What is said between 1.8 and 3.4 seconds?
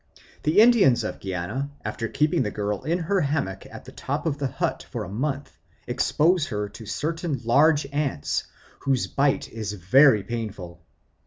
after keeping the girl in her